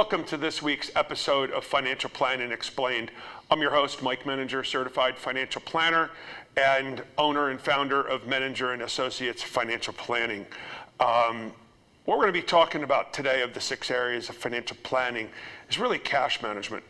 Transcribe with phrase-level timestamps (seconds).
[0.00, 3.10] Welcome to this week's episode of Financial Planning Explained.
[3.50, 6.08] I'm your host, Mike Menninger, certified financial planner
[6.56, 10.46] and owner and founder of Menninger and Associates Financial Planning.
[11.00, 11.52] Um,
[12.06, 15.28] what we're going to be talking about today of the six areas of financial planning
[15.68, 16.82] is really cash management.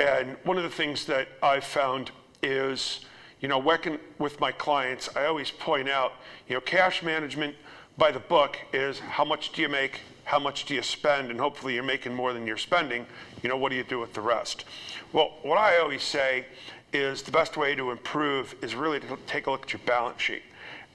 [0.00, 2.10] And one of the things that I've found
[2.42, 3.04] is,
[3.40, 6.14] you know, working with my clients, I always point out,
[6.48, 7.54] you know, cash management
[7.96, 11.40] by the book is how much do you make, how much do you spend, and
[11.40, 13.04] hopefully you're making more than you're spending.
[13.42, 14.64] You know, what do you do with the rest?
[15.12, 16.46] Well, what I always say
[16.92, 20.22] is the best way to improve is really to take a look at your balance
[20.22, 20.44] sheet.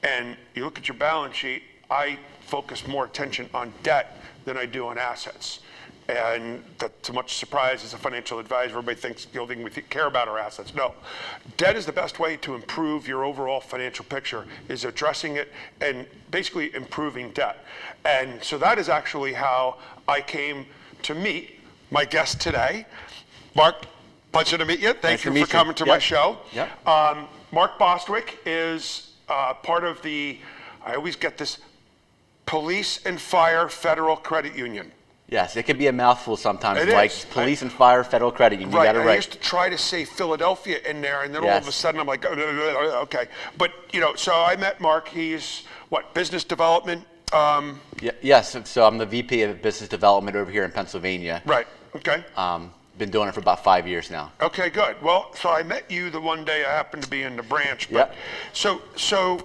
[0.03, 2.17] And you look at your balance sheet, I
[2.47, 5.59] focus more attention on debt than I do on assets.
[6.07, 10.27] And that, to much surprise as a financial advisor, everybody thinks thing we care about
[10.27, 10.75] are assets.
[10.75, 10.93] No,
[11.57, 14.45] debt is the best way to improve your overall financial picture.
[14.69, 17.65] Is addressing it and basically improving debt.
[18.05, 20.67] And so that is actually how I came
[21.03, 22.85] to meet my guest today,
[23.55, 23.85] Mark.
[24.31, 24.89] Pleasure to meet you.
[24.89, 25.45] Thank Nice you for you.
[25.47, 26.37] coming to my show.
[26.53, 26.87] Yep.
[26.87, 30.37] Um, Mark Bostwick is uh, part of the.
[30.85, 31.59] I always get this.
[32.45, 34.91] Police and Fire Federal Credit Union.
[35.27, 37.09] Yes, it can be a mouthful sometimes, It Mike.
[37.09, 37.25] is.
[37.31, 38.71] Police and Fire Federal Credit Union.
[38.71, 38.85] You Right.
[38.85, 39.15] got it I right.
[39.15, 42.05] used to try to say Philadelphia in there, and then all of a sudden I'm
[42.05, 43.25] like, oh, okay.
[43.57, 45.07] But you know, so I met Mark.
[45.07, 47.05] He's what business development.
[47.33, 51.41] Um, Ye- yes, so I'm the VP of Business Development over here in Pennsylvania.
[51.45, 51.67] right.
[51.95, 52.23] Okay.
[52.37, 54.31] Um, been doing it for about five years now.
[54.41, 55.01] Okay, good.
[55.01, 57.89] Well, so I met you the one day I happened to be in the branch.
[57.89, 58.15] But Yep.
[58.53, 59.39] So, so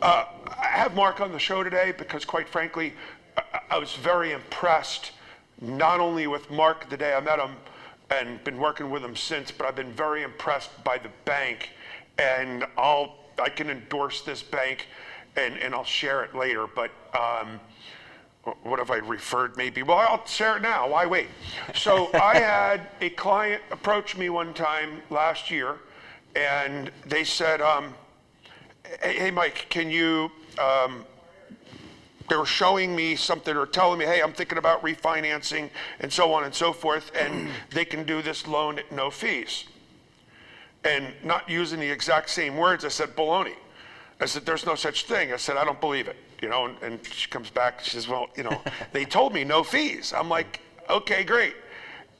[0.00, 0.24] uh,
[0.58, 2.94] I have Mark on the show today because, quite frankly,
[3.36, 3.42] I,
[3.72, 5.10] I was very impressed
[5.60, 7.56] not only with Mark the day I met him
[8.10, 11.70] and been working with him since, but I've been very impressed by the bank.
[12.18, 14.88] And I'll I can endorse this bank,
[15.36, 16.66] and, and I'll share it later.
[16.66, 17.60] But um,
[18.62, 19.82] what have I referred maybe?
[19.82, 20.88] Well, I'll share it now.
[20.88, 21.28] Why wait?
[21.74, 25.76] So I had a client approach me one time last year,
[26.34, 27.94] and they said, um,
[29.02, 31.04] hey, hey, Mike, can you, um,
[32.28, 36.32] they were showing me something or telling me, hey, I'm thinking about refinancing and so
[36.32, 39.64] on and so forth, and they can do this loan at no fees.
[40.84, 43.56] And not using the exact same words, I said, baloney.
[44.20, 45.32] I said, there's no such thing.
[45.32, 46.16] I said, I don't believe it.
[46.40, 48.62] You know, and, and she comes back, she says, well, you know,
[48.92, 50.12] they told me no fees.
[50.16, 51.54] I'm like, okay, great.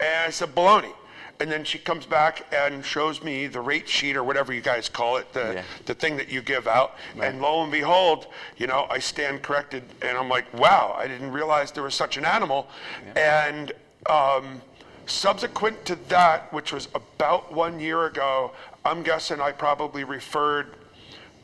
[0.01, 0.93] And I said, baloney.
[1.41, 4.89] And then she comes back and shows me the rate sheet or whatever you guys
[4.89, 5.63] call it, the, Yeah.
[5.87, 6.97] the thing that you give out.
[7.21, 8.27] And lo and behold,
[8.57, 12.17] you know, I stand corrected and I'm like, wow, I didn't realize there was such
[12.17, 12.69] an animal.
[13.15, 13.71] And
[14.11, 14.61] um,
[15.07, 18.53] subsequent to that, which was about one year ago,
[18.85, 20.75] I'm guessing I probably referred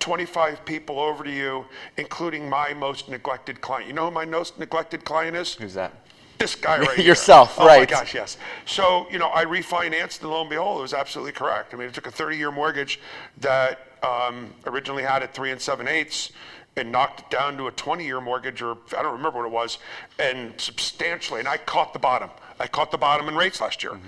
[0.01, 1.65] 25 people over to you,
[1.99, 3.87] including my most neglected client.
[3.87, 5.55] You know who my most neglected client is?
[5.55, 5.93] Who's that?
[6.39, 7.07] This guy right here.
[7.07, 7.77] Yourself, right.
[7.77, 8.37] oh my gosh, yes.
[8.67, 11.73] So, you know, I refinanced, and lo and behold, it was absolutely correct.
[11.73, 13.01] I mean, it took a 30-year mortgage
[13.41, 16.33] that um, originally had it three and seven eighths
[16.77, 19.79] and knocked it down to a 20-year mortgage, or I don't remember what it was,
[20.19, 21.39] and substantially.
[21.39, 22.31] And I caught the bottom.
[22.59, 23.99] I caught the bottom in rates last year.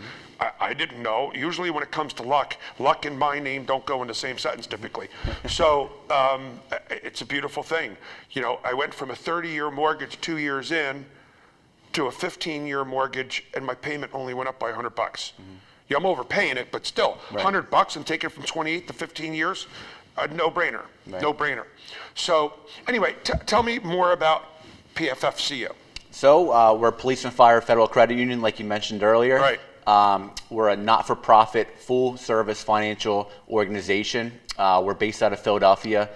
[0.40, 1.32] I, I didn't know.
[1.34, 4.36] Usually, when it comes to luck, luck and my name don't go in the same
[4.36, 5.08] sentence typically.
[5.48, 6.60] so um,
[6.90, 7.96] it's a beautiful thing.
[8.32, 11.06] You know, I went from a 30-year mortgage two years in
[11.96, 15.32] to a 15-year mortgage, and my payment only went up by 100 bucks.
[15.88, 19.32] Yeah, I'm overpaying it, but still, 100 bucks and take it from 28 to 15
[19.32, 19.66] years,
[20.18, 21.22] a no-brainer, Right.
[21.22, 21.64] no-brainer.
[22.14, 22.52] So
[22.86, 24.44] anyway, t- tell me more about
[24.94, 25.72] PFFCU.
[26.10, 29.36] So uh, we're a Police and Fire Federal Credit Union, like you mentioned earlier.
[29.36, 29.60] Right.
[29.86, 34.32] Um, we're a not-for-profit, full-service financial organization.
[34.58, 36.10] Uh, we're based out of Philadelphia.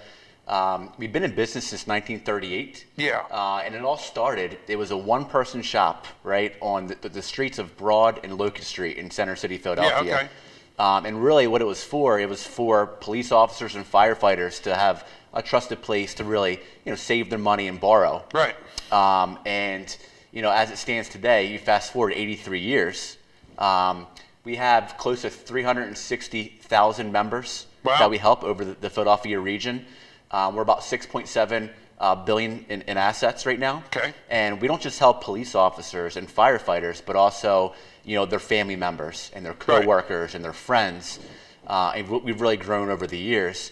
[0.51, 2.85] Um, we've been in business since 1938.
[2.97, 3.23] Yeah.
[3.31, 4.59] Uh, and it all started.
[4.67, 8.97] It was a one-person shop, right, on the, the streets of Broad and Locust Street
[8.97, 10.03] in Center City, Philadelphia.
[10.03, 10.29] Yeah, okay.
[10.77, 14.75] Um, and really, what it was for, it was for police officers and firefighters to
[14.75, 18.25] have a trusted place to really, you know, save their money and borrow.
[18.33, 18.55] Right.
[18.91, 19.95] Um, and
[20.33, 23.17] you know, as it stands today, you fast forward 83 years,
[23.57, 24.05] um,
[24.43, 27.97] we have close to 360,000 members Wow.
[27.97, 29.85] that we help over the, the Philadelphia region.
[30.31, 31.69] Um, we're about 6.7
[31.99, 33.83] uh, billion in, in assets right now.
[33.95, 34.13] Okay.
[34.29, 37.73] And we don't just help police officers and firefighters, but also,
[38.05, 39.81] you know, their family members and their Right.
[39.83, 41.19] coworkers and their friends.
[41.67, 43.71] Uh, and we- we've really grown over the years.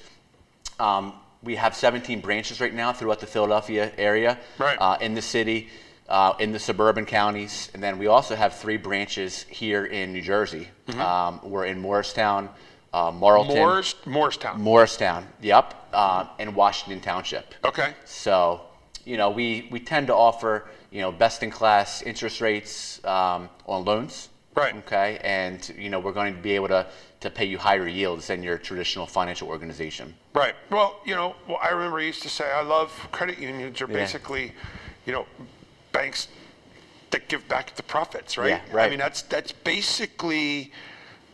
[0.79, 4.77] Um, we have 17 branches right now throughout the Philadelphia area, Right.
[4.79, 5.69] uh, in the city,
[6.09, 10.21] uh, in the suburban counties, and then we also have three branches here in New
[10.21, 10.67] Jersey.
[10.87, 11.01] Mm-hmm.
[11.01, 12.49] Um, we're in Morristown,
[12.93, 14.57] uh, Marlton, Moores, Moorestown.
[14.57, 17.53] Morristown, yep, uh, and Washington Township.
[17.63, 17.93] Okay.
[18.05, 18.61] So,
[19.05, 24.29] you know, we, we tend to offer, you know, best-in-class interest rates um, on loans.
[24.55, 24.75] Right.
[24.77, 26.87] Okay, and you know we're going to be able to
[27.21, 30.15] to pay you higher yields than your traditional financial organization.
[30.33, 30.55] Right.
[30.69, 33.87] Well, you know, well, I remember I used to say I love credit unions are
[33.87, 33.93] Yeah.
[33.93, 34.53] basically,
[35.05, 35.27] you know,
[35.93, 36.27] banks
[37.11, 38.61] that give back the profits, right?
[38.73, 40.73] Yeah, I mean, that's that's basically.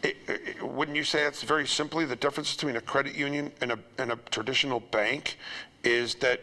[0.06, 3.72] It, it, wouldn't you say that's very simply the difference between a credit union and
[3.72, 5.38] a, and a traditional bank
[5.84, 6.42] is that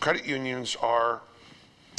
[0.00, 1.22] credit unions are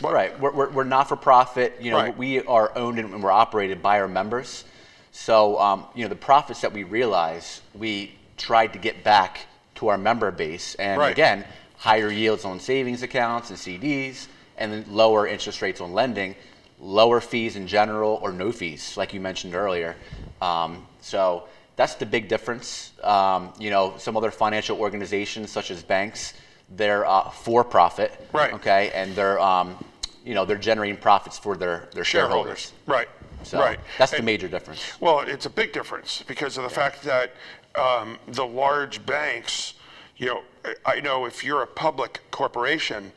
[0.01, 0.13] what?
[0.13, 0.37] Right.
[0.39, 1.77] We're, we're, we're not for profit.
[1.79, 2.17] You know, Right.
[2.17, 4.65] we are owned and we're operated by our members.
[5.11, 9.45] So, um, you know, the profits that we realize, we tried to get back
[9.75, 10.75] to our member base.
[10.75, 11.11] And Right.
[11.11, 11.45] again,
[11.77, 14.27] higher yields on savings accounts and CDs,
[14.57, 16.35] and then lower interest rates on lending,
[16.79, 19.95] lower fees in general, or no fees, like you mentioned earlier.
[20.41, 22.93] Um, so that's the big difference.
[23.03, 26.33] Um, you know, some other financial organizations, such as banks,
[26.75, 28.53] they're uh, for profit Right.
[28.53, 29.83] okay, and they're um,
[30.25, 32.73] you know they're generating profits for their their shareholders.
[32.85, 33.07] Right.
[33.43, 33.79] So right.
[33.97, 34.99] that's the major difference.
[34.99, 37.31] Well, it's a big difference because of the fact that
[37.73, 39.73] um, the large banks,
[40.17, 40.43] you know,
[40.85, 43.11] I know if you're a public corporation,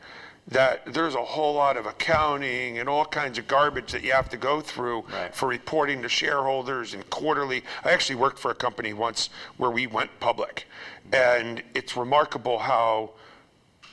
[0.47, 4.29] that there's a whole lot of accounting and all kinds of garbage that you have
[4.29, 5.35] to go through Right.
[5.35, 7.63] for reporting to shareholders and quarterly.
[7.83, 10.67] I actually worked for a company once where we went public,
[11.11, 13.11] and it's remarkable how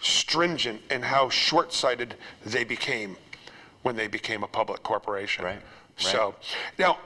[0.02, 3.16] stringent and how short-sighted they became
[3.82, 5.44] when they became a public corporation.
[5.44, 5.62] Right, right.
[5.96, 6.34] So,
[6.78, 6.98] now,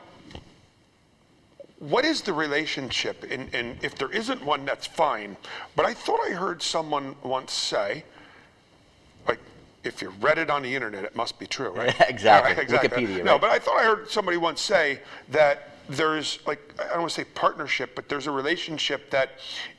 [1.78, 3.24] what is the relationship?
[3.30, 5.36] And, and if there isn't one, that's fine.
[5.76, 8.04] But I thought I heard someone once say,
[9.86, 11.94] if you read it on the internet, it must be true, right?
[12.08, 12.62] Exactly.
[12.62, 13.06] Exactly.
[13.06, 15.00] Wikipedia, No, but I thought I heard somebody once say
[15.30, 19.30] that there's like I don't want to say partnership, but there's a relationship that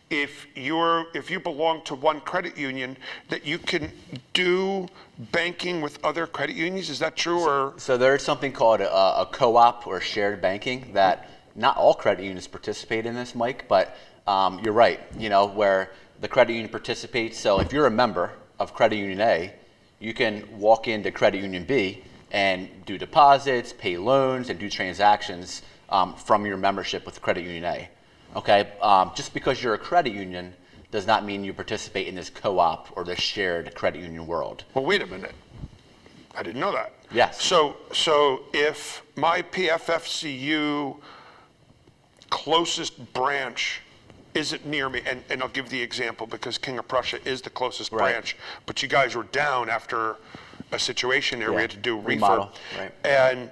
[0.10, 2.96] if you're if you belong to one credit union,
[3.30, 3.92] that you can
[4.34, 4.88] do
[5.32, 6.90] banking with other credit unions.
[6.90, 7.74] Is that true or?
[7.78, 12.48] So there's something called a, a co-op or shared banking that not all credit unions
[12.48, 13.68] participate in this, Mike.
[13.68, 15.02] But um, you're right.
[15.18, 17.38] You know where the credit union participates.
[17.38, 19.54] So if you're a member of Credit Union A,
[20.00, 25.62] you can walk into Credit Union B and do deposits, pay loans, and do transactions
[25.90, 27.90] um, from your membership with Credit Union A.
[28.36, 30.54] Okay, um, just because you're a credit union
[30.92, 34.64] does not mean you participate in this co-op or this shared credit union world.
[34.74, 35.34] Well, wait a minute.
[36.36, 36.94] I didn't know that.
[37.12, 37.42] Yes.
[37.42, 40.98] So, so if my PFFCU
[42.30, 43.82] closest branch
[44.38, 47.50] isn't near me, and, and I'll give the example because King of Prussia is the
[47.50, 48.12] closest Right.
[48.14, 50.18] branch, but you guys were down after
[50.72, 51.52] a situation there.
[51.52, 52.50] We had to do refurb.
[52.78, 52.92] Right.
[53.04, 53.50] And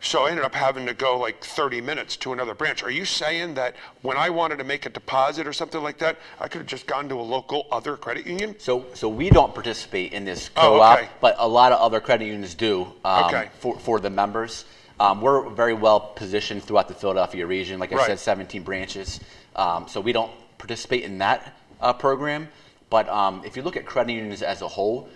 [0.00, 2.82] so I ended up having to go like 30 minutes to another branch.
[2.82, 6.18] Are you saying that when I wanted to make a deposit or something like that,
[6.40, 8.56] I could have just gone to a local other credit union?
[8.58, 11.08] So, so we don't participate in this Oh, co-op, okay.
[11.20, 13.48] but a lot of other credit unions do um, Okay.
[13.58, 14.64] for, for the members.
[15.00, 17.80] Um, we're very well positioned throughout the Philadelphia region.
[17.80, 18.06] Like I Right.
[18.06, 19.20] said, 17 branches.
[19.56, 22.48] Um, so we don't participate in that uh, program.
[22.90, 25.08] But um, if you look at credit unions as a whole,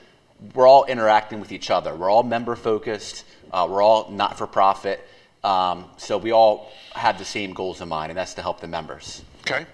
[0.54, 1.94] we're all interacting with each other.
[1.94, 3.24] We're all member focused.
[3.52, 5.06] Uh, we're all not for profit.
[5.44, 8.66] Um, so we all have the same goals in mind, and that's to help the
[8.66, 9.22] members.
[9.42, 9.64] Okay,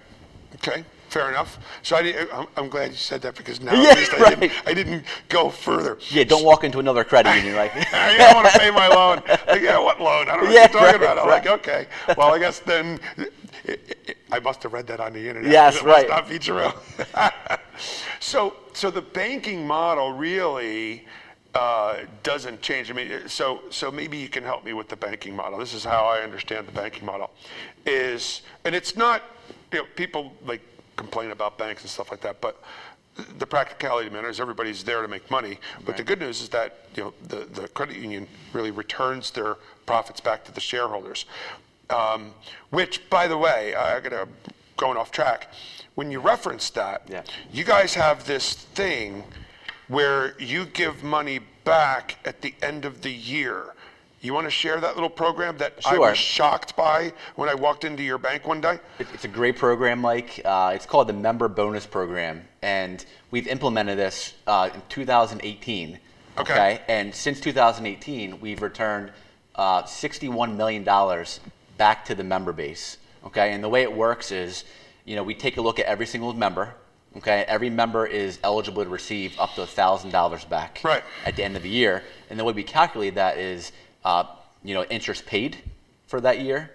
[0.57, 1.59] okay, fair enough.
[1.83, 4.41] So I, I'm, I'm glad you said that because now Yeah, at least I, right.
[4.41, 5.99] didn't, I didn't go further.
[6.11, 7.73] Yeah, don't walk into another credit union like.
[7.95, 9.23] I don't want to pay my loan.
[9.47, 10.29] Like, yeah, what loan?
[10.29, 11.19] I don't know Yeah, what you're talking right, about.
[11.19, 11.45] I'm right.
[11.45, 11.87] like, okay.
[12.17, 13.01] Well, I guess then
[13.65, 15.53] it, it, I must have read that on the internet.
[15.53, 16.09] Yes, right.
[16.09, 16.71] not be true.
[18.21, 21.07] so, so the banking model really
[21.55, 22.91] uh, doesn't change.
[22.91, 25.59] I mean, so so maybe you can help me with the banking model.
[25.59, 27.31] This is how I understand the banking model.
[27.85, 29.23] Is and it's not
[29.71, 30.63] you know people like
[30.97, 32.63] complain about banks and stuff like that, but
[33.39, 35.59] the practicality of the matter is everybody's there to make money.
[35.85, 39.57] But the good news is that you know the, the credit union really returns their
[39.85, 41.27] profits back to the shareholders.
[41.93, 42.33] Um,
[42.71, 44.27] which, by the way, I gotta
[44.77, 45.49] going off track.
[45.95, 47.23] When you reference that, Yeah.
[47.53, 49.25] you guys have this thing
[49.89, 53.75] where you give money back at the end of the year.
[54.23, 57.85] You want to share that little program that I was shocked by when I walked
[57.85, 58.79] into your bank one day?
[59.01, 60.41] It's a great program, Mike.
[60.45, 65.99] Uh, it's called the Member Bonus Program, and we've implemented this uh, in 2018.
[66.39, 66.81] Okay.
[66.89, 69.11] And since 2018, we've returned
[69.57, 71.41] uh, 61 million dollars
[71.83, 72.99] back to the member base.
[73.29, 73.53] Okay.
[73.53, 74.65] And the way it works is,
[75.05, 76.67] you know, we take a look at every single member.
[77.17, 77.45] Okay.
[77.49, 81.03] Every member is eligible to receive up to thousand dollars back Right.
[81.27, 81.95] at the end of the year.
[82.31, 83.73] And the way we calculate that is,
[84.05, 84.25] uh,
[84.63, 85.53] you know, interest paid
[86.07, 86.71] for that year,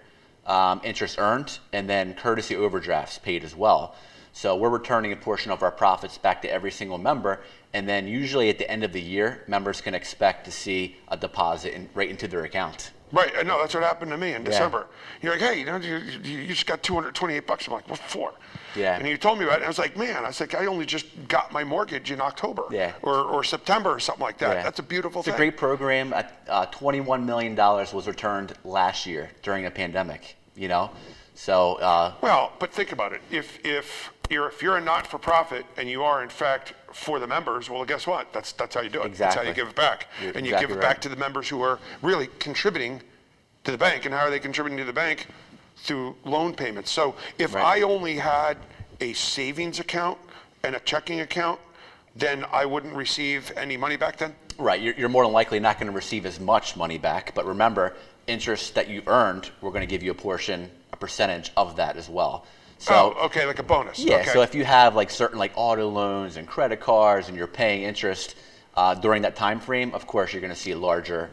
[0.46, 3.94] um, interest earned, and then courtesy overdrafts paid as well.
[4.34, 7.40] So we're returning a portion of our profits back to every single member,
[7.74, 11.16] And then usually at the end of the year, members can expect to see a
[11.16, 12.92] deposit in, right into their account.
[13.12, 14.86] Right, I know, that's what happened to me in December.
[15.22, 17.66] You're like, hey, you know, you, you just got 228 bucks.
[17.66, 18.32] I'm like, what for?
[18.76, 18.96] Yeah.
[18.96, 20.66] And you told me about it, and I was like, man, I was like, I
[20.66, 22.64] only just got my mortgage in October.
[22.70, 22.92] Yeah.
[23.02, 24.56] Or, or September or something like that.
[24.56, 24.62] Yeah.
[24.62, 25.34] That's a beautiful It's thing.
[25.34, 26.12] It's a great program.
[26.12, 30.90] Uh, uh, $21 million was returned last year during a pandemic, you know?
[31.38, 33.20] So, uh, Well, but think about it.
[33.30, 37.70] If if you're if you're a not-for-profit and you are in fact for the members,
[37.70, 38.32] well, guess what?
[38.32, 39.14] That's that's how you do it.
[39.14, 40.88] That's how you give it back, You're and you exactly give it right.
[40.88, 43.00] back to the members who are really contributing
[43.62, 44.04] to the bank.
[44.04, 45.28] And how are they contributing to the bank?
[45.76, 46.90] Through loan payments.
[46.90, 47.78] So if Right.
[47.78, 48.56] I only had
[49.00, 50.18] a savings account
[50.64, 51.60] and a checking account,
[52.16, 54.34] then I wouldn't receive any money back then.
[54.58, 57.32] right, you're, you're more than likely not going to receive as much money back.
[57.32, 57.94] But remember,
[58.26, 60.68] interest that you earned, we're going to give you a portion,
[61.00, 62.44] percentage of that as well.
[62.78, 63.98] So, oh, okay, like a bonus.
[63.98, 64.30] Yeah, Okay.
[64.30, 67.82] so if you have like certain like auto loans and credit cards and you're paying
[67.82, 68.36] interest
[68.76, 71.28] uh, during that time frame, of course you're going to see a larger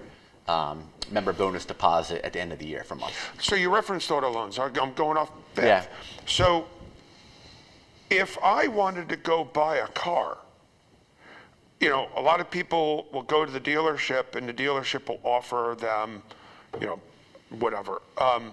[0.47, 3.13] um, member bonus deposit at the end of the year from us.
[3.39, 4.57] So you referenced auto loans.
[4.57, 5.31] I'm going off.
[5.55, 5.85] Yeah.
[6.25, 6.65] So
[8.09, 10.39] if I wanted to go buy a car,
[11.79, 15.19] you know, a lot of people will go to the dealership and the dealership will
[15.23, 16.23] offer them,
[16.79, 16.99] you know,
[17.59, 18.01] whatever.
[18.17, 18.51] Um,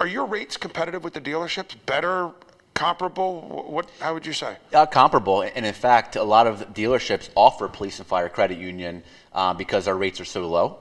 [0.00, 1.76] are your rates competitive with the dealerships?
[1.84, 2.30] Better,
[2.74, 3.66] comparable?
[3.68, 3.88] What?
[4.00, 4.56] How would you say?
[4.72, 9.02] Uh, comparable, and in fact, a lot of dealerships offer police and fire credit union
[9.34, 10.78] uh, because our rates are so low.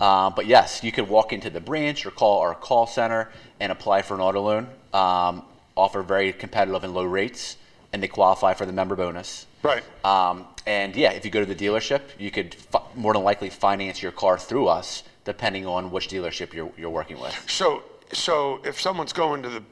[0.00, 3.30] Uh, but yes, you could walk into the branch or call our call center
[3.60, 4.68] and apply for an auto loan.
[4.92, 5.44] Um,
[5.76, 7.58] offer very competitive and low rates,
[7.92, 9.46] and they qualify for the member bonus.
[9.62, 9.82] Right.
[10.04, 13.50] Um, and yeah, if you go to the dealership, you could fi- more than likely
[13.50, 17.34] finance your car through us, depending on which dealership you're, you're working with.
[17.48, 19.62] So, so if someone's going to the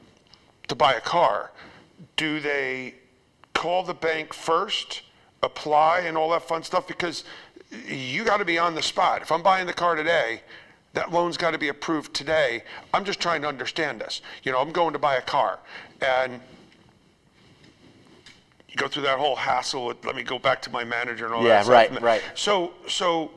[0.69, 1.51] to buy a car,
[2.15, 2.95] do they
[3.53, 5.01] call the bank first,
[5.41, 6.87] apply, and all that fun stuff?
[6.87, 7.23] Because
[7.87, 9.21] you got to be on the spot.
[9.21, 10.41] If I'm buying the car today,
[10.93, 12.63] that loan's got to be approved today.
[12.93, 14.21] I'm just trying to understand this.
[14.43, 15.59] You know, I'm going to buy a car,
[16.01, 16.39] and
[18.69, 19.87] you go through that whole hassle.
[19.87, 21.69] With, let me go back to my manager and all Yeah, that.
[21.69, 22.03] right, stuff.
[22.03, 22.21] right.
[22.35, 23.31] So, so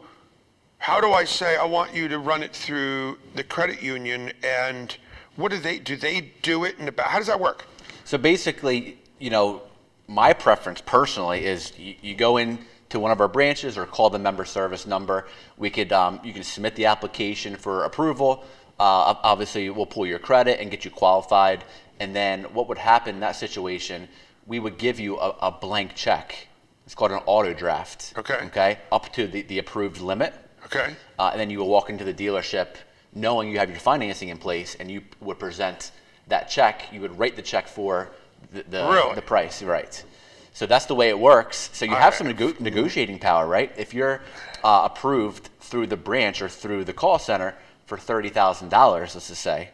[0.78, 4.96] how do I say I want you to run it through the credit union and
[5.36, 5.96] what do they do?
[5.96, 7.08] They do it in the back.
[7.08, 7.66] How does that work?
[8.04, 9.62] So basically, you know,
[10.08, 14.10] my preference personally is you, you go in to one of our branches or call
[14.10, 15.26] the member service number.
[15.56, 18.44] We could um, you can submit the application for approval.
[18.78, 21.64] Uh, obviously, we'll pull your credit and get you qualified.
[21.98, 24.08] And then what would happen in that situation?
[24.46, 26.46] We would give you a, a blank check.
[26.84, 28.14] It's called an auto draft.
[28.16, 28.38] Okay.
[28.44, 28.78] Okay.
[28.92, 30.34] Up to the, the approved limit.
[30.66, 30.94] Okay.
[31.18, 32.68] Uh, and then you will walk into the dealership
[33.14, 35.90] knowing you have your financing in place and you would present
[36.28, 36.92] that check.
[36.92, 38.10] You would write the check for
[38.52, 39.14] the, the, Really?
[39.14, 40.04] the price, right?
[40.52, 41.70] So that's the way it works.
[41.72, 42.38] So you have some right.
[42.38, 43.72] nego- negotiating power, right?
[43.76, 44.20] If you're
[44.64, 47.54] uh, approved through the branch or through the call center
[47.86, 49.70] for $30,000, let's just say,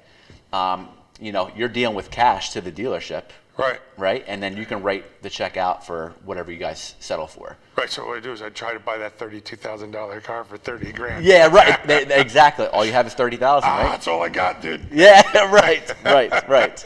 [0.53, 0.89] um,
[1.21, 3.25] you know, you're dealing with cash to the dealership,
[3.63, 3.81] Right.
[3.97, 4.25] right?
[4.27, 7.57] And then you can write the check out for whatever you guys settle for.
[7.77, 7.89] Right.
[7.91, 10.57] So what I do is I try to buy that thirty-two thousand dollar car for
[10.59, 11.25] thirty grand.
[11.25, 11.79] Yeah, right.
[12.11, 12.67] Exactly.
[12.67, 13.91] All you have is 30000 Ah, right?
[13.91, 14.87] that's all I got, dude.
[14.93, 16.85] Yeah, right, right, right.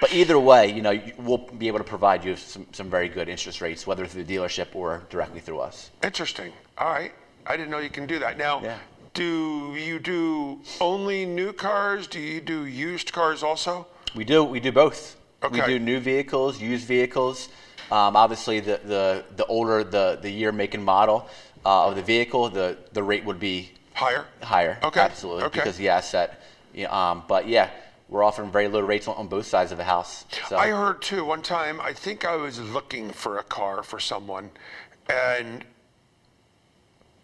[0.00, 3.28] But either way, you know, we'll be able to provide you some, some very good
[3.28, 5.90] interest rates, whether through the dealership or directly through us.
[6.02, 6.52] Interesting.
[6.78, 7.12] All right.
[7.46, 8.38] I didn't know you can do that.
[8.38, 8.78] Now, Yeah.
[9.14, 12.06] do you do only new cars?
[12.06, 13.86] Do you do used cars also?
[14.14, 15.16] We do, we do both.
[15.50, 17.48] We do new vehicles, used vehicles.
[17.90, 21.28] Um, obviously, the, the, the older the, the year, make, and model
[21.64, 24.26] uh, of the vehicle, the, the rate would be Higher.
[24.42, 24.78] higher.
[24.82, 25.60] Okay, Absolutely, okay.
[25.60, 26.42] because the asset.
[26.72, 27.70] Yeah, um, but yeah,
[28.08, 30.24] we're offering very low rates on, on both sides of the house.
[30.48, 30.56] So.
[30.56, 31.80] I heard too one time.
[31.80, 34.50] I think I was looking for a car for someone,
[35.08, 35.64] and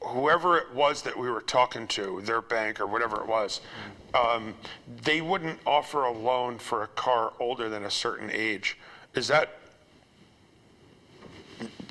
[0.02, 3.60] whoever it was that we were talking to, their bank or whatever it was,
[4.14, 4.54] um,
[5.02, 8.78] they wouldn't offer a loan for a car older than a certain age.
[9.14, 9.56] Is that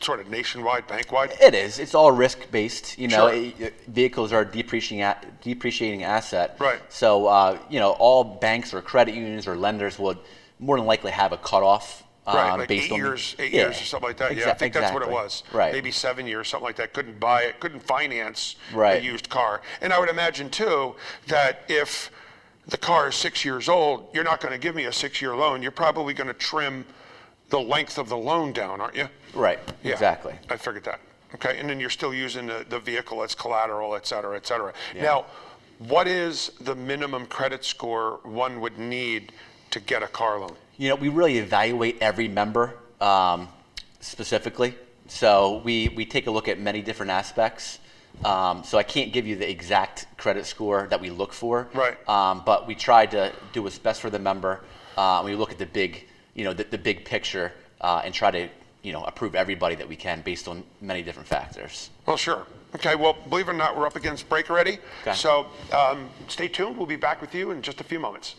[0.02, 1.34] sort of nationwide, bank wide?
[1.42, 1.78] It is.
[1.78, 2.98] It's all risk based.
[2.98, 3.34] You know, Sure.
[3.68, 6.56] it- vehicles are a depreciating a- depreciating asset.
[6.60, 6.80] Right.
[6.90, 10.18] So uh, you know, all banks or credit unions or lenders would
[10.60, 12.04] more than likely have a cutoff.
[12.28, 14.36] Right, um, like based eight on years, eight Yeah, years or something like that.
[14.36, 15.44] Yeah, I exa- think that's what it was.
[15.52, 15.74] Right.
[15.74, 16.94] Maybe seven years, something like that.
[16.94, 19.62] Couldn't buy it, couldn't finance a used car.
[19.82, 20.96] And I would imagine too
[21.28, 22.12] that if
[22.68, 25.64] the car is six years old, you're not going to give me a six-year loan.
[25.64, 26.86] You're probably going to trim
[27.50, 29.10] the length of the loan down, aren't you?
[29.34, 29.58] Right.
[29.84, 30.36] Yeah, Exactly.
[30.52, 31.00] I figured that.
[31.36, 34.74] Okay, and then you're still using the, the vehicle as collateral, et cetera, et cetera.
[34.96, 35.04] Yeah.
[35.04, 35.26] Now,
[35.80, 39.32] what is the minimum credit score one would need
[39.72, 40.56] to get a car loan?
[40.78, 43.48] You know, we really evaluate every member um,
[44.00, 44.76] specifically.
[45.08, 47.80] So we, we take a look at many different aspects.
[48.24, 51.68] Um, so I can't give you the exact credit score that we look for.
[51.74, 51.98] Right.
[52.10, 54.62] Um, but we try to do what's best for the member.
[54.98, 58.32] Uh, we look at the big, you know, the, the big picture uh, and try
[58.32, 58.50] to,
[58.84, 61.90] you know, approve everybody that we can based on many different factors.
[62.06, 62.46] Well, sure.
[62.76, 64.80] Okay, well, believe it or not, we're up against break already.
[65.02, 65.14] Okay.
[65.14, 66.78] So um, stay tuned.
[66.78, 68.36] We'll be back with you in just a few moments.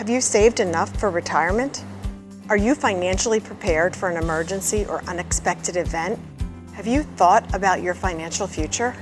[0.00, 1.84] Have you saved enough for retirement?
[2.48, 6.18] Are you financially prepared for an emergency or unexpected event?
[6.72, 8.96] Have you thought about your financial future?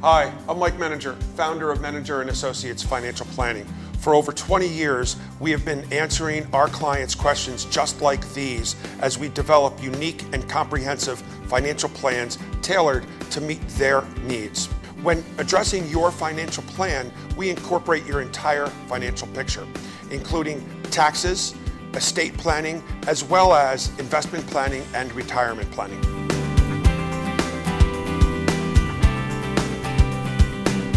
[0.00, 3.64] Hi, I'm Mike Menninger, founder of Menninger and Associates Financial Planning.
[3.98, 9.18] For over 20 years, we have been answering our clients' questions just like these as
[9.18, 11.18] we develop unique and comprehensive
[11.48, 14.68] financial plans tailored to meet their needs.
[15.02, 19.66] When addressing your financial plan, we incorporate your entire financial picture,
[20.10, 21.54] including taxes,
[21.94, 26.02] estate planning, as well as investment planning and retirement planning.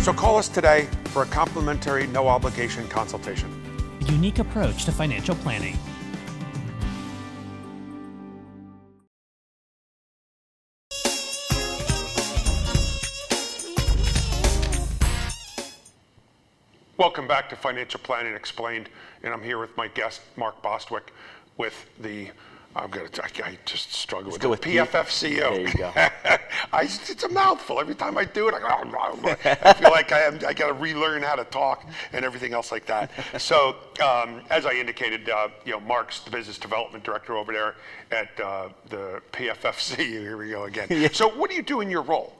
[0.01, 3.49] So call us today for a complimentary, no obligation consultation.
[4.01, 5.77] A unique approach to financial planning.
[16.97, 18.87] Welcome back to Financial Planning Explained,
[19.23, 21.11] and I'm here with my guest, Mark Bostwick,
[21.57, 22.29] with the,
[22.75, 25.39] I'm gonna, I, I just struggle with it, with P- PFFCO.
[25.39, 25.91] There you go.
[26.71, 27.79] I, it's a mouthful.
[27.79, 31.23] Every time I do it, I, go, I feel like I, am, I gotta relearn
[31.23, 33.09] how to talk and everything else like that.
[33.39, 37.73] So, um, as I indicated, uh, you know, Mark's the business development director over there
[38.11, 39.97] at uh, the PFFC.
[39.97, 41.09] Here we go again.
[41.13, 42.35] So, what do you do in your role?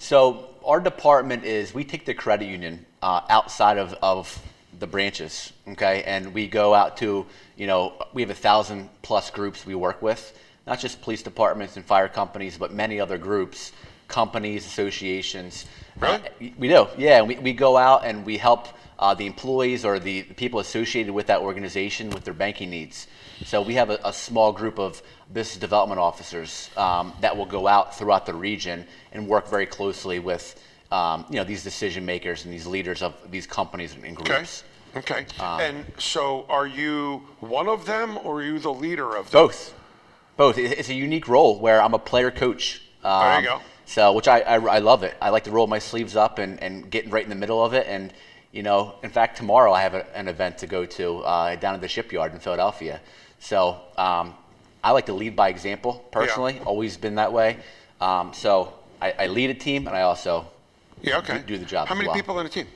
[0.00, 4.42] So our department is we take the credit union uh, outside of, of
[4.78, 7.26] the branches, okay, and we go out to
[7.58, 10.36] you know we have a thousand plus groups we work with,
[10.66, 13.72] not just police departments and fire companies, but many other groups,
[14.08, 15.66] companies, associations.
[15.98, 16.14] Really?
[16.14, 17.20] Uh, we do, yeah.
[17.20, 21.26] We, we go out and we help uh, the employees or the people associated with
[21.26, 23.06] that organization with their banking needs.
[23.44, 27.66] So we have a, a small group of business development officers um, that will go
[27.66, 32.44] out throughout the region and work very closely with um, you know these decision makers
[32.44, 34.64] and these leaders of these companies and groups.
[34.96, 35.26] Okay.
[35.38, 39.42] Um, and so, are you one of them, or are you the leader of them?
[39.42, 39.74] Both,
[40.36, 40.58] both.
[40.58, 42.82] It's a unique role where I'm a player coach.
[43.04, 43.60] Um, There you go.
[43.86, 45.14] So, which I, I, I love it.
[45.20, 47.72] I like to roll my sleeves up and, and get right in the middle of
[47.72, 47.86] it.
[47.88, 48.12] And,
[48.52, 51.74] you know, in fact, tomorrow I have a, an event to go to uh, down
[51.74, 53.00] at the shipyard in Philadelphia.
[53.40, 54.34] So um,
[54.84, 57.56] I like to lead by example personally, always been that way.
[58.00, 60.46] Um, so I, I lead a team and I also
[61.02, 61.18] Yeah.
[61.18, 61.42] Okay.
[61.46, 62.14] do the job How many well.
[62.16, 62.66] people on a team?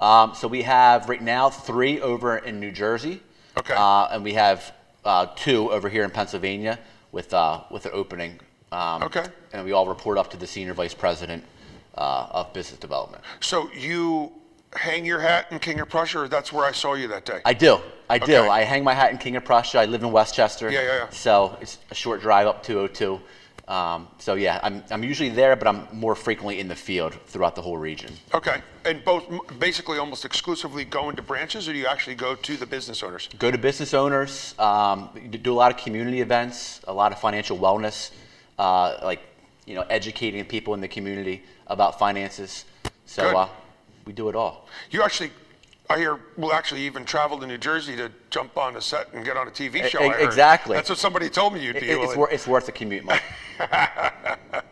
[0.00, 3.22] um, so we have right now three over in New Jersey.
[3.58, 3.74] Okay.
[3.76, 4.72] Uh, and we have
[5.04, 6.78] uh, two over here in Pennsylvania
[7.12, 8.40] with uh, with an opening.
[8.72, 9.24] Um, Okay.
[9.52, 11.44] And we all report up to the senior vice president
[11.96, 13.22] uh, of business development.
[13.40, 14.32] So you
[14.76, 17.40] hang your hat in King of Prussia, or that's where I saw you that day.
[17.44, 17.80] I do.
[18.08, 18.36] I do.
[18.36, 18.48] Okay.
[18.48, 19.78] I hang my hat in King of Prussia.
[19.78, 20.70] I live in West Chester.
[20.70, 21.08] Yeah, yeah, yeah.
[21.10, 23.20] So it's a short drive up 202.
[23.68, 27.56] Um, so yeah, I'm, I'm usually there, but I'm more frequently in the field throughout
[27.56, 28.12] the whole region.
[28.32, 28.62] okay.
[28.84, 29.24] And both
[29.58, 33.28] basically almost exclusively go into branches, or do you actually go to the business owners?
[33.40, 35.10] go to business owners, um,
[35.42, 38.12] do a lot of community events, a lot of financial wellness,
[38.60, 39.20] uh, like
[39.66, 42.64] you know, educating people in the community about finances.
[43.06, 43.48] So uh,
[44.06, 44.66] we do it all.
[44.90, 45.32] You actually,
[45.90, 49.24] I hear, will actually even travel to New Jersey to jump on a set and
[49.24, 50.02] get on a TV show.
[50.02, 50.76] E- exactly.
[50.76, 53.22] That's what somebody told me you'd It- it's, wor- it's worth the commute, Mike.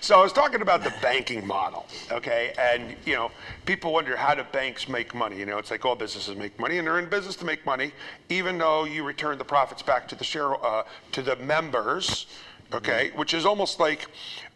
[0.00, 2.54] So I was talking about the banking model, okay?
[2.58, 3.30] And you know,
[3.66, 5.38] people wonder how do banks make money?
[5.38, 7.92] You know, it's like all businesses make money, and they're in business to make money,
[8.30, 12.26] even though you return the profits back to the share uh, to the members,
[12.72, 13.10] okay?
[13.14, 14.06] Which is almost like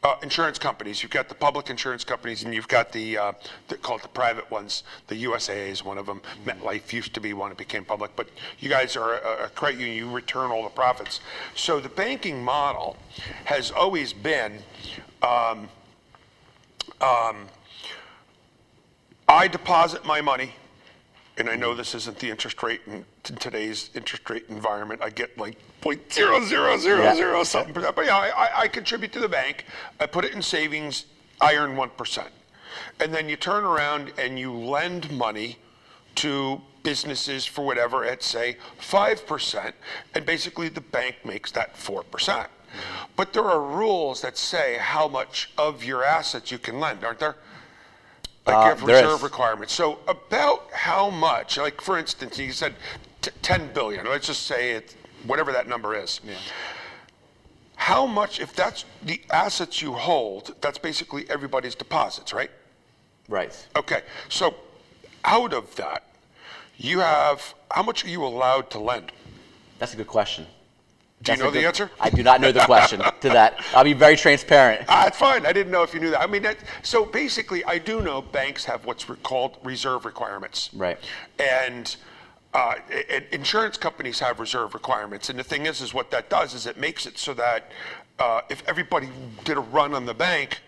[0.03, 1.03] uh, insurance companies.
[1.03, 3.33] You've got the public insurance companies, and you've got the uh,
[3.83, 4.83] called the private ones.
[5.09, 6.20] The USAA is one of them.
[6.44, 8.14] MetLife used to be one; it became public.
[8.16, 9.96] But you guys are a, a credit union.
[9.96, 11.20] You return all the profits.
[11.55, 12.96] So the banking model
[13.44, 14.61] has always been.
[15.22, 15.68] Um,
[19.29, 20.53] I deposit my money,
[21.42, 25.02] and I know this isn't the interest rate in t- today's interest rate environment.
[25.02, 27.16] I get like point zero zero zero Yeah.
[27.16, 29.64] zero something percent, but yeah, I, I, I contribute to the bank.
[29.98, 31.07] I put it in savings.
[31.40, 32.28] I earn one percent,
[33.00, 35.59] and then you turn around and you lend money
[36.16, 39.74] to businesses for whatever at say five percent,
[40.14, 42.46] and basically the bank makes that four percent.
[43.16, 47.18] But there are rules that say how much of your assets you can lend, aren't
[47.18, 47.35] there?
[48.46, 49.02] Like Uh, you there is.
[49.05, 49.72] reserve requirements.
[49.72, 52.74] So about how much, like for instance, you said
[53.20, 54.07] t- 10 billion.
[54.07, 56.20] Let's just say it, whatever that number is.
[57.76, 62.50] How much, if that's the assets you hold, that's basically everybody's deposits, right?
[63.28, 63.55] Right.
[63.76, 64.55] Okay, so
[65.24, 66.05] out of that,
[66.76, 69.12] you have, how much are you allowed to lend?
[69.78, 70.46] That's a good question.
[71.22, 71.90] Do you That's know the answer?
[72.00, 73.64] I do not know the question to that.
[73.74, 74.85] I'll be very transparent.
[74.88, 75.46] Ah, it's fine.
[75.46, 76.20] I didn't know if you knew that.
[76.20, 80.70] I mean, that, so basically, I do know banks have what's called reserve requirements.
[80.74, 80.98] Right.
[81.38, 81.94] And
[82.54, 82.74] uh,
[83.30, 85.30] insurance companies have reserve requirements.
[85.30, 87.70] And the thing is, is what that does is it makes it so that
[88.18, 89.08] uh, if everybody
[89.44, 90.61] did a run on the bank,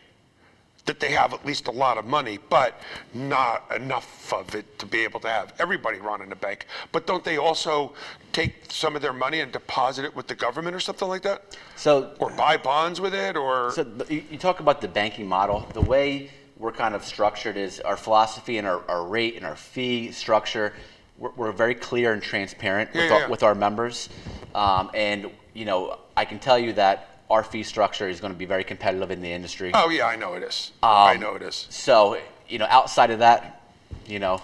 [0.87, 2.81] that they have at least a lot of money, but
[3.15, 6.67] not enough of it to be able to have everybody run in the bank.
[6.93, 7.95] But don't they also
[8.33, 11.57] take some of their money and deposit it with the government or something like that?
[11.77, 13.73] So Or buy bonds with it, or?
[13.73, 15.67] So you, you talk about the banking model.
[15.73, 19.57] The way we're kind of structured is our philosophy and our, our rate and our
[19.57, 20.75] fee structure.
[21.19, 23.29] We're, we're very clear and transparent Yeah, with, yeah, our, yeah.
[23.29, 24.09] with our members,
[24.55, 28.39] um, and you know I can tell you that our fee structure is going to
[28.39, 29.71] be very competitive in the industry.
[29.75, 30.73] Oh yeah, I know it is.
[30.83, 31.67] I Um, know it is.
[31.71, 33.63] So you know outside of that,
[34.07, 34.43] you know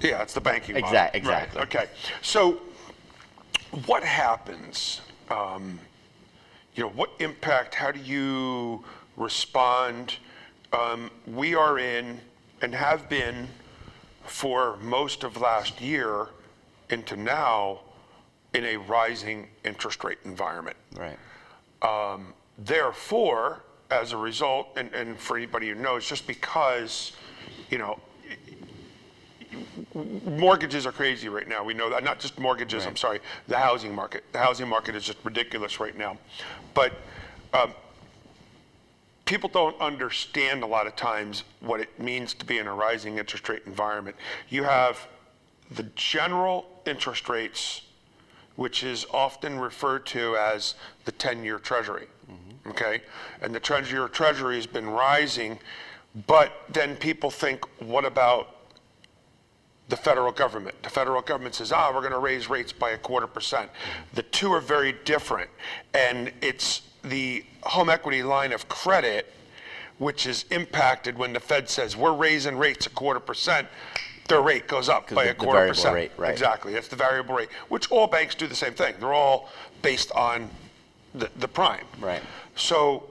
[0.00, 0.88] Yeah, it's the banking model.
[0.88, 1.62] Exact- Right, exactly.
[1.62, 1.86] Okay.
[2.22, 2.60] So,
[3.86, 5.00] what happens?
[5.30, 5.80] Um,
[6.74, 7.74] you know, what impact?
[7.74, 8.84] How do you
[9.16, 10.14] respond?
[10.72, 12.20] Um, we are in
[12.62, 13.48] and have been
[14.24, 16.28] for most of last year
[16.90, 17.80] into now
[18.54, 20.76] in a rising interest rate environment.
[20.96, 21.18] right.
[21.82, 27.12] Um, therefore, as a result, and, and for anybody who knows, just because,
[27.70, 27.98] you know,
[30.24, 31.64] mortgages are crazy right now.
[31.64, 32.04] We know that.
[32.04, 34.24] Not just mortgages, I'm sorry, the housing market.
[34.32, 36.18] The housing market is just ridiculous right now.
[36.74, 36.92] But
[37.54, 37.72] um,
[39.24, 43.18] people don't understand a lot of times what it means to be in a rising
[43.18, 44.16] interest rate environment.
[44.48, 45.06] You have
[45.70, 47.82] the general interest rates
[48.58, 52.08] which is often referred to as the 10-year treasury.
[52.66, 53.02] Okay?
[53.40, 55.60] And the 10-year treasury has been rising,
[56.26, 58.56] but then people think, what about
[59.88, 60.74] the federal government?
[60.82, 63.70] The federal government says, ah, we're going to raise rates by a quarter percent.
[64.14, 65.50] The two are very different.
[65.94, 69.32] And it's the home equity line of credit
[69.98, 73.68] which is impacted when the Fed says, we're raising rates a quarter percent,
[74.28, 75.94] their rate goes up by the- a the quarter variable percent.
[75.94, 76.30] rate, right.
[76.30, 76.72] Exactly.
[76.72, 78.94] That's the variable rate, which all banks do the same thing.
[79.00, 79.48] They're all
[79.82, 80.50] based on
[81.14, 81.84] the, the prime.
[81.98, 82.22] Right.
[82.54, 83.04] So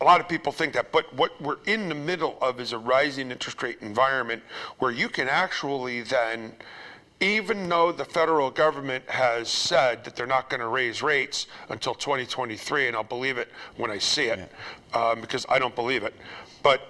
[0.00, 2.78] a lot of people think that, but what we're in the middle of is a
[2.78, 4.42] rising interest rate environment
[4.78, 6.52] where you can actually then,
[7.20, 11.94] even though the federal government has said that they're not going to raise rates until
[11.94, 14.50] 2023, and I'll believe it when I see it,
[14.92, 16.14] um, because I don't believe it,
[16.62, 16.88] but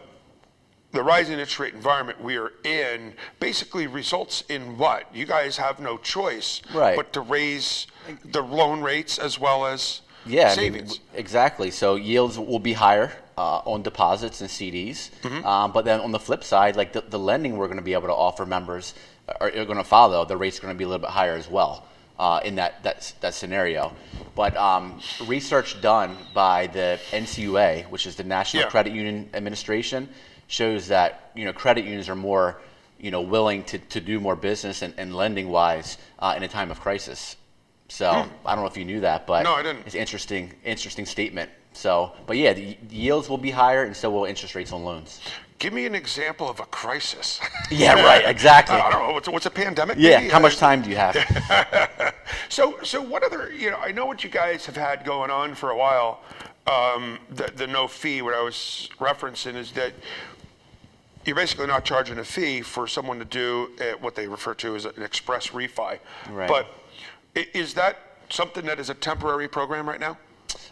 [0.95, 5.15] the rising interest rate environment we are in basically results in what?
[5.15, 6.97] You guys have no choice Right.
[6.97, 7.87] but to raise
[8.25, 11.01] the loan rates as well as Yeah, I mean, savings.
[11.15, 11.71] exactly.
[11.71, 15.45] So yields will be higher uh, on deposits and CDs, Mm-hmm.
[15.45, 17.93] um, but then on the flip side, like the, the lending we're going to be
[17.95, 18.95] able to offer members
[19.41, 20.25] are, are going to follow.
[20.25, 21.85] The rates are going to be a little bit higher as well
[22.21, 23.93] uh, in that that that scenario.
[24.37, 28.69] But um, research done by the NCUA, which is the National Yeah.
[28.71, 30.09] Credit Union Administration,
[30.47, 32.61] shows that you know credit unions are more
[32.99, 36.49] you know willing to, to do more business and, and lending wise uh, in a
[36.49, 37.37] time of crisis.
[37.89, 38.11] So
[38.47, 39.53] I don't know if you knew that, but Hmm.
[39.53, 39.87] No, I didn't.
[39.87, 41.51] it's interesting, interesting statement.
[41.75, 45.21] So, but yeah, the yields will be higher, and so will interest rates on loans.
[45.59, 47.41] Give me an example of a crisis.
[47.71, 48.77] Yeah, right, exactly.
[48.77, 49.15] I don't know.
[49.15, 49.97] What's, what's a pandemic?
[49.99, 50.31] Yeah, maybe?
[50.31, 51.17] how much time do you have?
[52.49, 55.55] So, so what other, you know, I know what you guys have had going on
[55.55, 56.21] for a while.
[56.67, 59.93] Um, the, the no fee, what I was referencing is that
[61.25, 64.77] you're basically not charging a fee for someone to do uh, what they refer to
[64.77, 65.99] as an express refi.
[66.31, 66.49] Right.
[66.49, 66.67] But
[67.37, 67.97] i- is that
[68.31, 70.19] something that is a temporary program right now?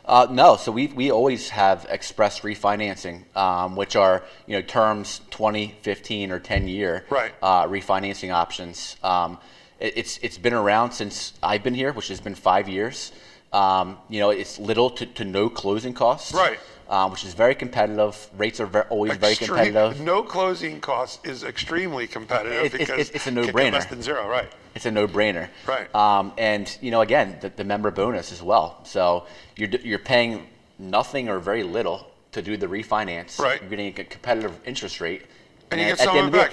[0.04, 5.20] Uh, no, so we, we always have express refinancing, um, which are you know terms
[5.30, 7.32] 20, 15, or 10 year Right.
[7.42, 8.96] uh, refinancing options.
[9.04, 9.38] Um,
[9.78, 13.12] it, it's it's been around since I've been here, which has been five years.
[13.52, 16.58] Um, you know, it's little to, to no closing costs, Right.
[16.88, 18.28] Um, which is very competitive.
[18.36, 20.00] Rates are ver- always very competitive.
[20.12, 23.72] No closing cost is extremely competitive It- because it's a it can get no-brainer.
[23.72, 24.50] Less than zero, right?
[24.74, 25.48] It's a no-brainer.
[25.66, 25.94] Right.
[25.94, 28.80] Um, and you know, again, the, the member bonus as well.
[28.84, 30.46] So you're you're paying
[30.78, 33.38] nothing or very little to do the refinance.
[33.38, 33.60] Right.
[33.60, 35.22] You're getting a competitive interest rate.
[35.70, 36.52] And you at- get some the of end it the back.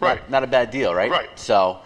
[0.00, 0.20] Right.
[0.22, 1.10] Not, not a bad deal, right?
[1.10, 1.28] Right.
[1.38, 1.80] So.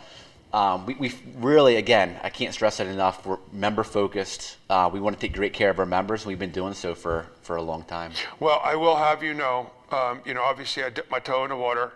[0.55, 3.27] Um, we, we really, again, I can't stress it enough.
[3.27, 4.57] We're member focused.
[4.71, 6.23] Uh, we want to take great care of our members.
[6.23, 8.13] and We've been doing so for, for a long time.
[8.39, 11.51] Well, I will have you know, um, you know, obviously I dipped my toe in
[11.51, 11.93] the water,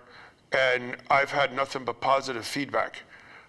[0.51, 3.03] and I've had nothing but positive feedback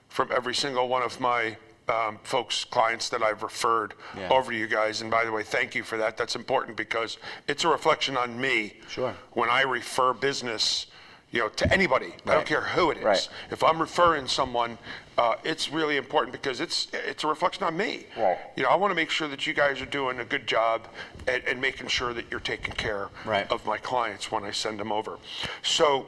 [0.10, 4.30] from every single one of my um, folks, clients that I've referred Yeah.
[4.30, 5.02] over to you guys.
[5.02, 6.18] And by the way, thank you for that.
[6.18, 7.18] That's important because
[7.48, 8.74] it's a reflection on me.
[8.88, 9.16] Sure.
[9.32, 10.86] When I refer business,
[11.32, 13.04] you know, to anybody, I don't care who it is.
[13.04, 13.30] Right.
[13.52, 14.80] If I'm referring someone,
[15.18, 18.06] uh, it's really important because it's it's a reflection on me.
[18.18, 18.38] Right.
[18.56, 20.88] You know, I want to make sure that you guys are doing a good job
[21.28, 23.50] and, and making sure that you're taking care Right.
[23.52, 25.20] of my clients when I send them over.
[25.62, 26.08] So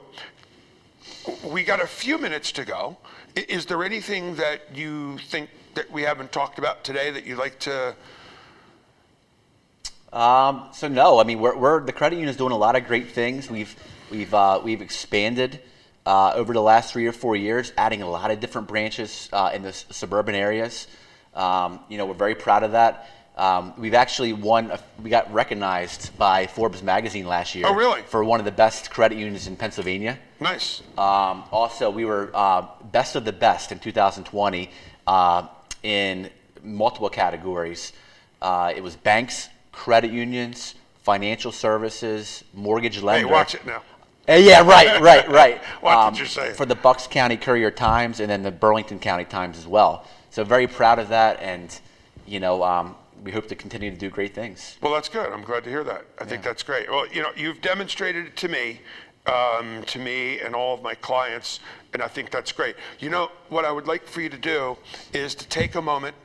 [1.43, 2.97] we got a few minutes to go.
[3.35, 7.59] Is there anything that you think that we haven't talked about today that you'd like
[7.59, 7.95] to?
[10.11, 12.87] Um, so no, I mean we're, we're the credit union is doing a lot of
[12.87, 13.51] great things.
[13.51, 13.73] We've
[14.11, 15.59] we've uh, we've expanded
[16.05, 19.51] uh, over the last three or four years, adding a lot of different branches uh,
[19.53, 20.87] in the s- suburban areas.
[21.33, 23.07] Um, you know, we're very proud of that.
[23.37, 24.71] Um, we've actually won.
[24.71, 27.65] A, we got recognized by Forbes magazine last year.
[27.67, 28.01] Oh, really?
[28.01, 30.19] For one of the best credit unions in Pennsylvania.
[30.39, 30.81] Nice.
[30.97, 34.69] Um, also, we were uh, best of the best in 2020
[35.07, 35.47] uh,
[35.83, 36.29] in
[36.63, 37.93] multiple categories.
[38.41, 43.27] Uh, it was banks, credit unions, financial services, mortgage Hey, lender.
[43.29, 43.81] watch it now.
[44.29, 45.55] Uh, yeah, right, right, right.
[45.55, 46.53] Um, Watch what you're saying.
[46.55, 50.05] For the Bucks County Courier Times and then the Burlington County Times as well.
[50.29, 51.77] So very proud of that, and
[52.25, 54.77] you know, um, we hope to continue to do great things.
[54.81, 55.31] Well, that's good.
[55.31, 56.05] I'm glad to hear that.
[56.19, 56.89] I think that's great.
[56.89, 58.81] Well, you know, you've demonstrated it to me,
[59.25, 61.59] um, to me and all of my clients,
[61.93, 62.75] and I think that's great.
[62.99, 64.77] You know, what I would like for you to do
[65.13, 66.15] is to take a moment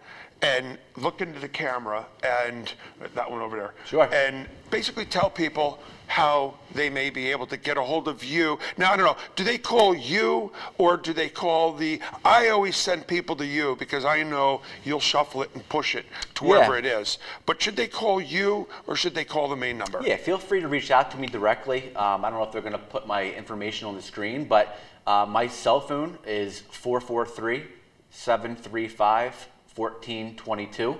[0.42, 2.72] and look into the camera and
[3.14, 3.74] that one over there.
[3.86, 4.08] Sure.
[4.12, 8.58] And basically tell people how they may be able to get a hold of you.
[8.76, 12.76] Now, I don't know, do they call you or do they call the, I always
[12.76, 16.04] send people to you because I know you'll shuffle it and push it
[16.36, 16.78] to wherever Yeah.
[16.78, 17.18] it is.
[17.44, 20.00] But should they call you or should they call the main number?
[20.04, 21.94] Yeah, feel free to reach out to me directly.
[21.96, 24.78] Um, I don't know if they're going to put my information on the screen, but
[25.06, 27.64] uh, my cell phone is 443
[28.10, 30.96] 735 1422.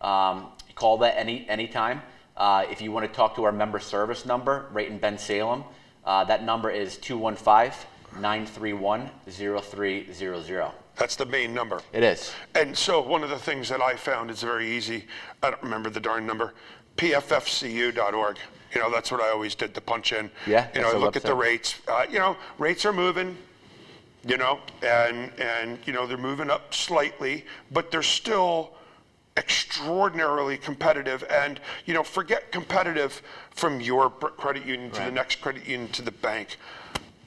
[0.00, 2.02] Um, call that any anytime.
[2.36, 5.64] Uh, if you want to talk to our member service number, right in Bensalem,
[6.04, 7.86] uh, that number is 215
[8.20, 10.70] 931 0300.
[10.96, 11.80] That's the main number.
[11.92, 12.32] It is.
[12.54, 15.04] And so one of the things that I found is very easy.
[15.42, 16.54] I don't remember the darn number.
[16.96, 18.38] PFFCU.org.
[18.74, 20.30] You know, that's what I always did to punch in.
[20.46, 21.80] Yeah, You know, the look at the rates.
[21.86, 23.36] Uh, you know, rates are moving.
[24.26, 28.74] You know, and and you know they're moving up slightly, but they're still
[29.36, 31.24] extraordinarily competitive.
[31.30, 36.02] And you know, forget competitive from your credit union to the next credit union to
[36.02, 36.56] the bank.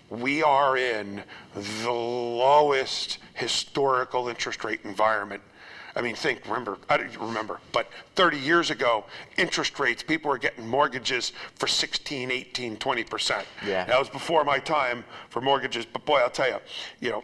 [0.09, 1.23] We are in
[1.55, 5.41] the lowest historical interest rate environment.
[5.95, 9.03] I mean, think, remember, I don't remember, but 30 years ago,
[9.37, 13.43] interest rates, people were getting mortgages for 16, 18, 20%.
[13.67, 13.83] Yeah.
[13.85, 16.57] That was before my time for mortgages, but boy, I'll tell you,
[17.01, 17.23] you know,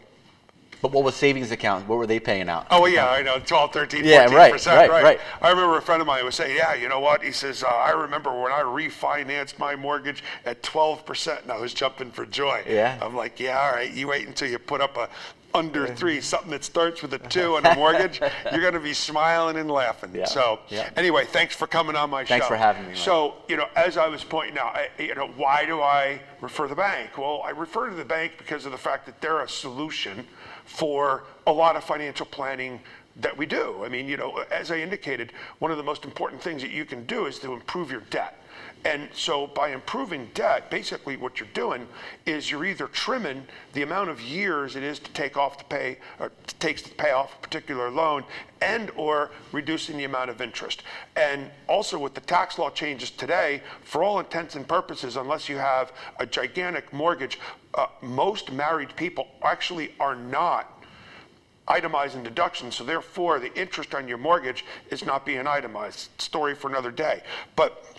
[0.82, 1.88] But what was savings accounts?
[1.88, 2.68] What were they paying out?
[2.70, 4.06] Oh, yeah, I know, 12, 13, 14%.
[4.06, 5.20] Yeah, right, right, right.
[5.42, 7.24] I remember a friend of mine was saying, yeah, you know what?
[7.24, 11.74] He says, uh, I remember when I refinanced my mortgage at 12%, and I was
[11.74, 12.64] jumping for joy.
[12.68, 13.00] Yeah.
[13.02, 15.10] I'm like, yeah, all right, you wait until you put up a
[15.58, 18.94] under three, something that starts with a two on a mortgage, you're going to be
[18.94, 20.12] smiling and laughing.
[20.14, 20.90] Yeah, So, yeah.
[20.96, 22.30] anyway, thanks for coming on my show.
[22.30, 22.96] Thanks for having me.
[22.96, 26.68] So, you know, as I was pointing out, I, you know, why do I refer
[26.68, 27.18] the bank?
[27.18, 30.26] Well, I refer to the bank because of the fact that they're a solution
[30.66, 32.80] for a lot of financial planning
[33.18, 33.84] that we do.
[33.84, 36.86] I mean, you know, as I indicated, one of the most important things that you
[36.86, 38.42] can do is to improve your debt.
[38.88, 41.90] And so by improving debt, basically what you're doing
[42.26, 45.98] is you're either trimming the amount of years it is to take off to pay
[46.22, 48.24] or takes to pay off a particular loan
[48.62, 50.84] and or reducing the amount of interest.
[51.18, 55.58] And also with the tax law changes today, for all intents and purposes, unless you
[55.58, 57.40] have a gigantic mortgage,
[57.74, 60.82] uh, most married people actually are not
[61.68, 66.10] itemizing deductions, so therefore the interest on your mortgage is not being itemized.
[66.22, 67.22] Story for another day.
[67.58, 67.97] But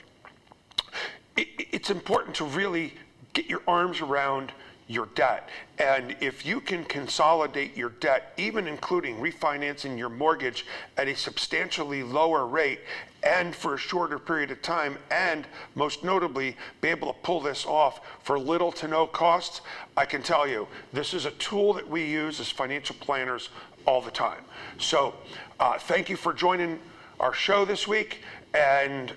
[1.39, 2.95] i- i- it's important to really
[3.33, 4.53] get your arms around
[4.89, 5.49] your debt.
[5.79, 10.65] And if you can consolidate your debt, even including refinancing your mortgage
[10.97, 12.81] at a substantially lower rate
[13.23, 17.67] and for a shorter period of time, and most notably, be able to pull this
[17.67, 19.61] off for little to no cost,
[19.97, 23.51] I can tell you, this is a tool that we use as financial planners
[23.87, 24.45] all the time.
[24.79, 25.15] So
[25.61, 26.81] uh, thank you for joining
[27.21, 28.23] our show this week,
[28.55, 29.13] and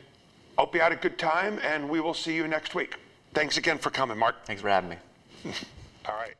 [0.61, 2.93] hope you had a good time, and we will see you next week.
[3.33, 4.45] Thanks again for coming, Mark.
[4.45, 4.97] Thanks for having me.
[6.05, 6.35] All right.